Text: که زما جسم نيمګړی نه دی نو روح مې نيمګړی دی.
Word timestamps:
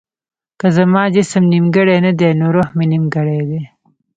که 0.59 0.67
زما 0.75 1.01
جسم 1.15 1.43
نيمګړی 1.53 1.97
نه 2.05 2.11
دی 2.19 2.29
نو 2.39 2.45
روح 2.55 2.69
مې 2.77 2.85
نيمګړی 2.93 3.41
دی. 3.49 3.61